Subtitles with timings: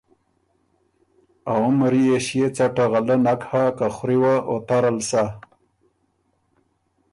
[1.51, 5.23] ا عمر يې ݭيې څټه غلۀ نک هۀ که خوری وه او ترل سۀ۔